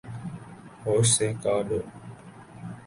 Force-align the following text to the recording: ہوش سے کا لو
ہوش 0.83 1.05
سے 1.15 1.27
کا 1.41 1.55
لو 1.67 1.79